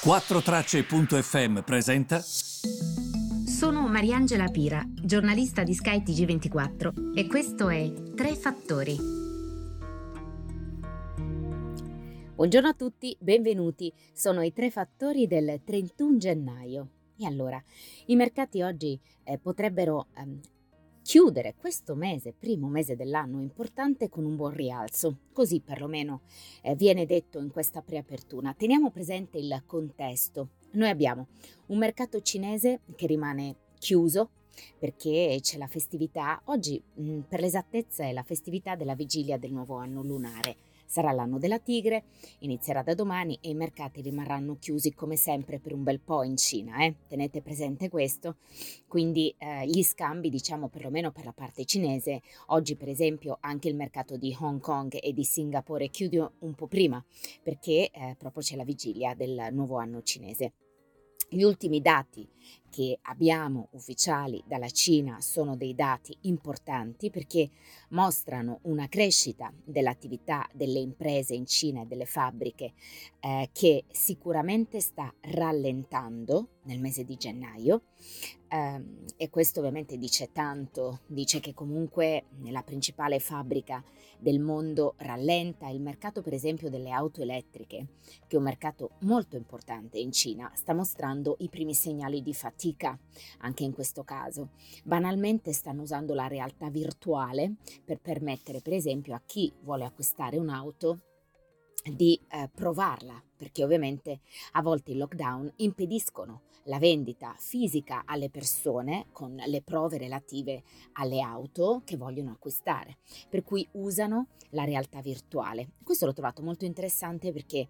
[0.00, 2.20] 4Tracce.fm presenta.
[2.20, 8.96] Sono Mariangela Pira, giornalista di Sky TG24 e questo è Tre Fattori.
[12.32, 13.92] Buongiorno a tutti, benvenuti.
[14.12, 16.88] Sono i tre fattori del 31 gennaio.
[17.18, 17.60] E allora,
[18.06, 20.40] i mercati oggi eh, potrebbero ehm,
[21.08, 25.20] chiudere questo mese, primo mese dell'anno importante, con un buon rialzo.
[25.32, 26.20] Così perlomeno
[26.60, 28.52] eh, viene detto in questa preapertura.
[28.52, 30.50] Teniamo presente il contesto.
[30.72, 31.28] Noi abbiamo
[31.68, 34.32] un mercato cinese che rimane chiuso
[34.78, 39.76] perché c'è la festività, oggi mh, per l'esattezza è la festività della vigilia del nuovo
[39.76, 42.04] anno lunare Sarà l'anno della tigre,
[42.38, 46.38] inizierà da domani e i mercati rimarranno chiusi come sempre per un bel po' in
[46.38, 46.94] Cina, eh?
[47.06, 48.36] tenete presente questo.
[48.86, 53.76] Quindi eh, gli scambi, diciamo perlomeno per la parte cinese, oggi per esempio anche il
[53.76, 57.04] mercato di Hong Kong e di Singapore chiude un po' prima
[57.42, 60.54] perché eh, proprio c'è la vigilia del nuovo anno cinese.
[61.28, 62.26] Gli ultimi dati
[62.70, 67.50] che abbiamo ufficiali dalla Cina sono dei dati importanti perché
[67.90, 72.74] mostrano una crescita dell'attività delle imprese in Cina e delle fabbriche
[73.20, 77.82] eh, che sicuramente sta rallentando nel mese di gennaio
[78.48, 78.84] eh,
[79.16, 83.82] e questo ovviamente dice tanto, dice che comunque la principale fabbrica
[84.18, 87.86] del mondo rallenta, il mercato per esempio delle auto elettriche,
[88.26, 92.57] che è un mercato molto importante in Cina, sta mostrando i primi segnali di fatica
[92.58, 92.98] fatica
[93.38, 94.50] anche in questo caso.
[94.82, 101.02] Banalmente stanno usando la realtà virtuale per permettere per esempio a chi vuole acquistare un'auto
[101.84, 104.20] di eh, provarla, perché ovviamente
[104.52, 110.64] a volte i lockdown impediscono la vendita fisica alle persone con le prove relative
[110.94, 112.98] alle auto che vogliono acquistare,
[113.30, 115.70] per cui usano la realtà virtuale.
[115.82, 117.68] Questo l'ho trovato molto interessante perché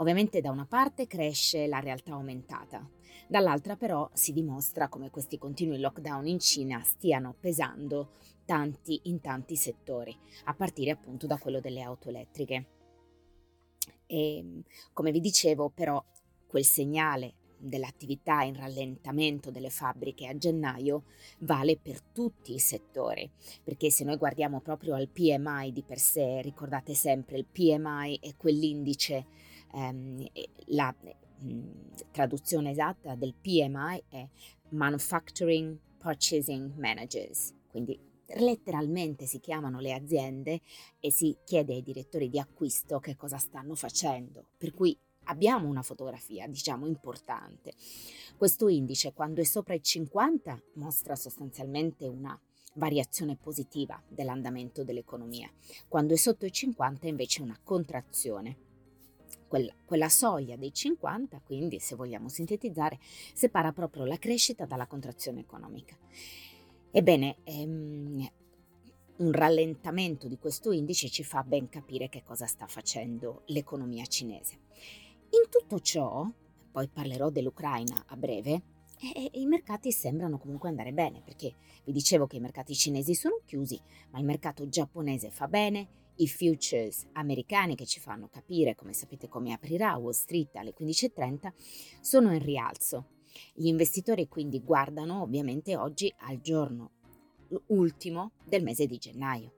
[0.00, 2.88] Ovviamente da una parte cresce la realtà aumentata,
[3.26, 8.12] dall'altra però si dimostra come questi continui lockdown in Cina stiano pesando
[8.44, 12.66] tanti in tanti settori, a partire appunto da quello delle auto elettriche.
[14.06, 14.62] E
[14.92, 16.02] come vi dicevo però
[16.46, 21.06] quel segnale dell'attività in rallentamento delle fabbriche a gennaio
[21.40, 23.28] vale per tutti i settori,
[23.64, 28.36] perché se noi guardiamo proprio al PMI di per sé, ricordate sempre il PMI è
[28.36, 29.26] quell'indice
[29.72, 30.26] ehm,
[30.66, 30.94] la
[31.38, 31.70] mh, mm,
[32.10, 34.28] traduzione esatta del PMI è
[34.70, 37.98] Manufacturing Purchasing Managers, quindi
[38.36, 40.60] letteralmente si chiamano le aziende
[41.00, 45.82] e si chiede ai direttori di acquisto che cosa stanno facendo, per cui abbiamo una
[45.82, 47.72] fotografia, diciamo, importante.
[48.36, 52.38] Questo indice, quando è sopra i 50, mostra sostanzialmente una
[52.74, 55.50] variazione positiva dell'andamento dell'economia,
[55.88, 58.66] quando è sotto i 50 invece una contrazione
[59.48, 62.98] quella, quella soglia dei 50, quindi se vogliamo sintetizzare,
[63.32, 65.96] separa proprio la crescita dalla contrazione economica.
[66.90, 68.30] Ebbene, ehm,
[69.16, 74.58] un rallentamento di questo indice ci fa ben capire che cosa sta facendo l'economia cinese.
[75.30, 76.30] In tutto ciò,
[76.70, 78.62] poi parlerò dell'Ucraina a breve,
[79.00, 81.54] e i mercati sembrano comunque andare bene perché
[81.84, 83.80] vi dicevo che i mercati cinesi sono chiusi,
[84.10, 89.28] ma il mercato giapponese fa bene, i futures americani che ci fanno capire, come sapete,
[89.28, 91.52] come aprirà Wall Street alle 15.30,
[92.00, 93.16] sono in rialzo.
[93.52, 96.92] Gli investitori quindi guardano ovviamente oggi al giorno
[97.68, 99.52] ultimo del mese di gennaio.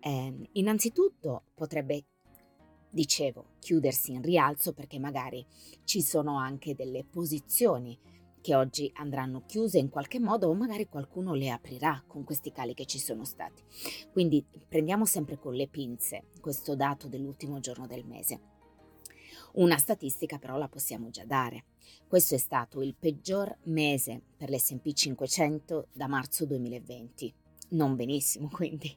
[0.00, 2.04] Eh, innanzitutto potrebbe,
[2.90, 5.46] dicevo, chiudersi in rialzo perché magari
[5.84, 7.98] ci sono anche delle posizioni
[8.44, 12.74] che oggi andranno chiuse in qualche modo o magari qualcuno le aprirà con questi cali
[12.74, 13.62] che ci sono stati.
[14.12, 18.40] Quindi prendiamo sempre con le pinze questo dato dell'ultimo giorno del mese.
[19.54, 21.64] Una statistica però la possiamo già dare.
[22.06, 27.34] Questo è stato il peggior mese per l'SP 500 da marzo 2020.
[27.70, 28.94] Non benissimo quindi.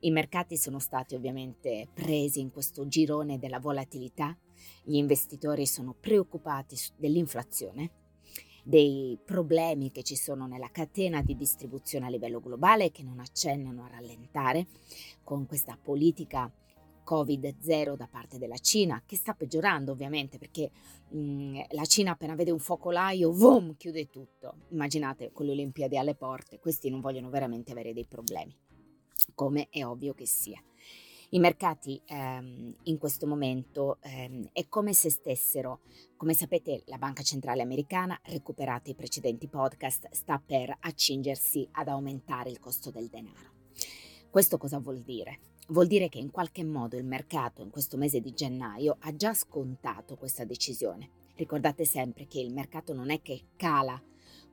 [0.00, 4.36] I mercati sono stati ovviamente presi in questo girone della volatilità,
[4.82, 8.04] gli investitori sono preoccupati dell'inflazione
[8.66, 13.84] dei problemi che ci sono nella catena di distribuzione a livello globale che non accennano
[13.84, 14.66] a rallentare
[15.22, 16.50] con questa politica
[17.06, 20.68] Covid-0 da parte della Cina, che sta peggiorando ovviamente perché
[21.10, 24.56] mh, la Cina appena vede un focolaio, boom, chiude tutto.
[24.70, 28.52] Immaginate con le Olimpiadi alle porte, questi non vogliono veramente avere dei problemi,
[29.36, 30.60] come è ovvio che sia.
[31.30, 35.80] I mercati ehm, in questo momento ehm, è come se stessero,
[36.16, 42.50] come sapete la Banca Centrale Americana, recuperate i precedenti podcast, sta per accingersi ad aumentare
[42.50, 43.50] il costo del denaro.
[44.30, 45.40] Questo cosa vuol dire?
[45.68, 49.34] vuol dire che in qualche modo il mercato in questo mese di gennaio ha già
[49.34, 51.10] scontato questa decisione.
[51.34, 54.00] Ricordate sempre che il mercato non è che cala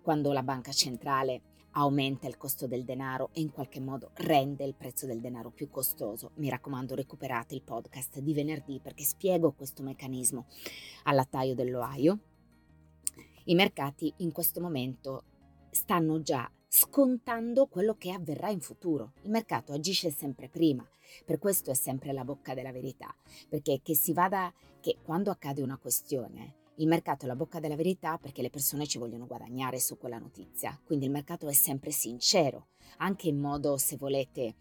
[0.02, 1.42] quando la banca centrale
[1.74, 5.70] aumenta il costo del denaro e in qualche modo rende il prezzo del denaro più
[5.70, 6.32] costoso.
[6.36, 10.46] Mi raccomando, recuperate il podcast di venerdì perché spiego questo meccanismo
[11.04, 12.20] all'attaio dell'Ohio.
[13.46, 15.24] I mercati in questo momento
[15.70, 19.14] stanno già scontando quello che avverrà in futuro.
[19.22, 20.88] Il mercato agisce sempre prima,
[21.26, 23.14] per questo è sempre la bocca della verità,
[23.48, 27.76] perché che si vada che quando accade una questione il mercato è la bocca della
[27.76, 31.92] verità perché le persone ci vogliono guadagnare su quella notizia, quindi il mercato è sempre
[31.92, 32.68] sincero,
[32.98, 34.56] anche in modo, se volete,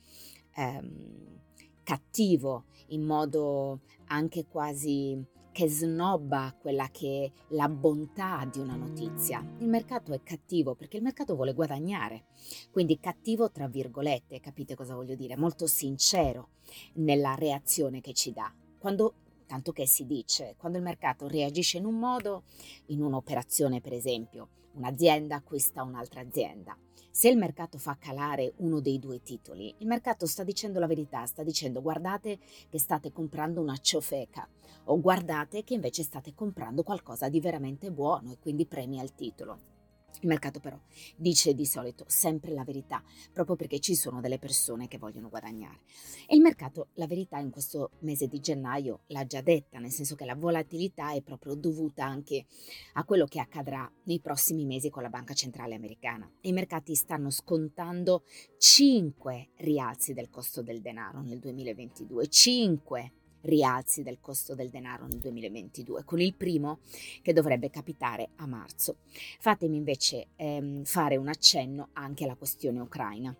[0.56, 1.40] ehm,
[1.82, 9.46] cattivo, in modo anche quasi che snobba quella che è la bontà di una notizia.
[9.58, 12.24] Il mercato è cattivo perché il mercato vuole guadagnare,
[12.70, 15.36] quindi cattivo tra virgolette, capite cosa voglio dire?
[15.36, 16.50] Molto sincero
[16.94, 18.52] nella reazione che ci dà.
[18.78, 19.14] Quando
[19.52, 22.44] tanto che si dice, quando il mercato reagisce in un modo,
[22.86, 26.74] in un'operazione per esempio, un'azienda acquista un'altra azienda.
[27.10, 31.26] Se il mercato fa calare uno dei due titoli, il mercato sta dicendo la verità,
[31.26, 32.38] sta dicendo guardate
[32.70, 34.48] che state comprando una ciofeca
[34.84, 39.81] o guardate che invece state comprando qualcosa di veramente buono e quindi premia il titolo.
[40.20, 40.78] Il mercato però
[41.16, 45.80] dice di solito sempre la verità, proprio perché ci sono delle persone che vogliono guadagnare.
[46.28, 50.14] E il mercato la verità in questo mese di gennaio l'ha già detta, nel senso
[50.14, 52.46] che la volatilità è proprio dovuta anche
[52.94, 56.30] a quello che accadrà nei prossimi mesi con la Banca Centrale Americana.
[56.42, 58.24] I mercati stanno scontando
[58.58, 63.12] 5 rialzi del costo del denaro nel 2022, 5
[63.42, 66.80] rialzi del costo del denaro nel 2022, con il primo
[67.22, 68.96] che dovrebbe capitare a marzo.
[69.38, 73.36] Fatemi invece ehm, fare un accenno anche alla questione ucraina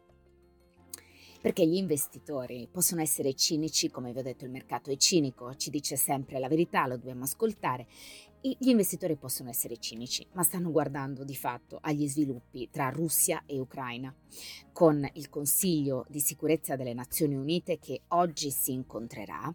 [1.43, 5.70] perché gli investitori possono essere cinici, come vi ho detto il mercato è cinico, ci
[5.70, 7.88] dice sempre la verità, lo dobbiamo ascoltare.
[8.44, 13.60] Gli investitori possono essere cinici, ma stanno guardando di fatto agli sviluppi tra Russia e
[13.60, 14.12] Ucraina,
[14.72, 19.54] con il Consiglio di sicurezza delle Nazioni Unite che oggi si incontrerà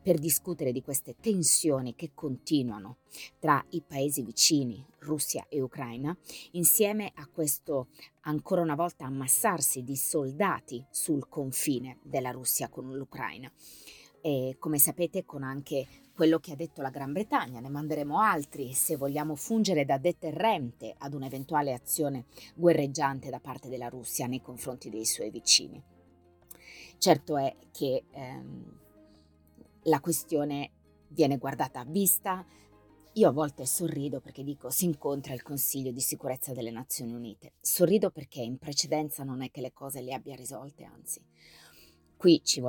[0.00, 2.98] per discutere di queste tensioni che continuano
[3.40, 6.16] tra i paesi vicini, Russia e Ucraina,
[6.52, 7.88] insieme a questo
[8.20, 13.50] ancora una volta ammassarsi di soldati sul confine della Russia con l'Ucraina.
[14.20, 15.86] E come sapete con anche
[16.18, 20.92] quello che ha detto la Gran Bretagna, ne manderemo altri se vogliamo fungere da deterrente
[20.98, 22.24] ad un'eventuale azione
[22.56, 25.80] guerreggiante da parte della Russia nei confronti dei suoi vicini.
[26.98, 28.80] Certo è che ehm,
[29.82, 30.72] la questione
[31.06, 32.44] viene guardata a vista.
[33.12, 37.52] Io a volte sorrido perché dico si incontra il Consiglio di sicurezza delle Nazioni Unite.
[37.60, 41.22] Sorrido perché in precedenza non è che le cose le abbia risolte, anzi.
[42.16, 42.60] Qui ci,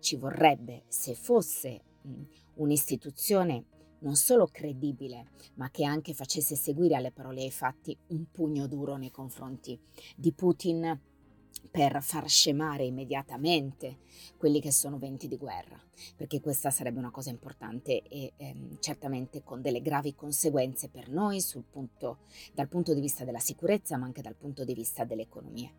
[0.00, 2.22] ci vorrebbe, se fosse mh,
[2.58, 3.64] un'istituzione
[4.00, 8.68] non solo credibile, ma che anche facesse seguire alle parole e ai fatti un pugno
[8.68, 9.78] duro nei confronti
[10.16, 11.00] di Putin
[11.70, 13.98] per far scemare immediatamente
[14.36, 15.80] quelli che sono venti di guerra,
[16.16, 21.44] perché questa sarebbe una cosa importante e ehm, certamente con delle gravi conseguenze per noi
[21.68, 22.18] punto,
[22.52, 25.70] dal punto di vista della sicurezza, ma anche dal punto di vista dell'economia.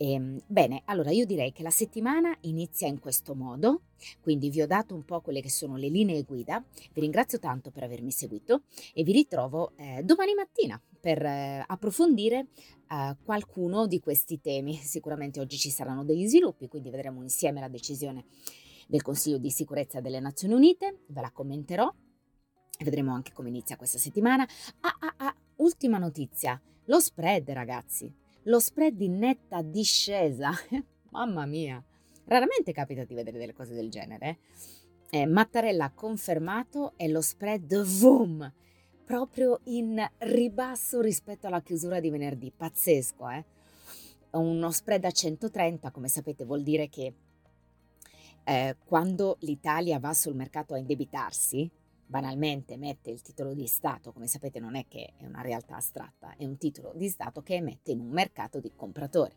[0.00, 3.82] Ehm, bene, allora io direi che la settimana inizia in questo modo,
[4.20, 7.72] quindi vi ho dato un po' quelle che sono le linee guida, vi ringrazio tanto
[7.72, 8.62] per avermi seguito
[8.94, 12.46] e vi ritrovo eh, domani mattina per eh, approfondire
[12.88, 14.74] eh, qualcuno di questi temi.
[14.78, 18.26] Sicuramente oggi ci saranno degli sviluppi, quindi vedremo insieme la decisione
[18.86, 21.92] del Consiglio di sicurezza delle Nazioni Unite, ve la commenterò
[22.78, 24.46] e vedremo anche come inizia questa settimana.
[24.80, 30.50] Ah, ah, ah, ultima notizia, lo spread ragazzi lo spread in netta discesa.
[31.10, 31.82] Mamma mia,
[32.24, 34.38] raramente capita di vedere delle cose del genere.
[35.10, 38.52] Eh, Mattarella ha confermato e lo spread boom,
[39.04, 42.52] proprio in ribasso rispetto alla chiusura di venerdì.
[42.54, 43.44] Pazzesco, eh?
[44.32, 47.14] Uno spread a 130, come sapete, vuol dire che
[48.44, 51.70] eh, quando l'Italia va sul mercato a indebitarsi,
[52.08, 56.34] banalmente mette il titolo di Stato, come sapete non è che è una realtà astratta,
[56.36, 59.34] è un titolo di Stato che emette in un mercato di compratori.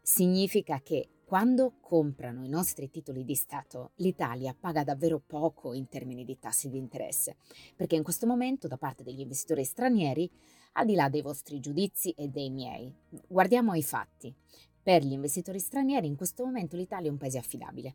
[0.00, 6.24] Significa che quando comprano i nostri titoli di Stato, l'Italia paga davvero poco in termini
[6.24, 7.36] di tassi di interesse,
[7.76, 10.30] perché in questo momento da parte degli investitori stranieri,
[10.72, 12.92] al di là dei vostri giudizi e dei miei,
[13.28, 14.34] guardiamo ai fatti.
[14.82, 17.94] Per gli investitori stranieri in questo momento l'Italia è un paese affidabile.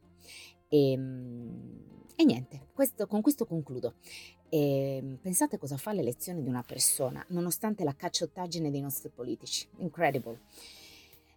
[0.67, 3.95] E, ehm, e niente, questo, con questo concludo.
[4.49, 9.67] E ehm, pensate cosa fa l'elezione di una persona, nonostante la cacciottaggine dei nostri politici.
[9.79, 10.41] Incredible.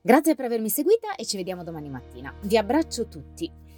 [0.03, 2.35] Grazie per avermi seguita e ci vediamo domani mattina.
[2.43, 3.70] Vi abbraccio tutti.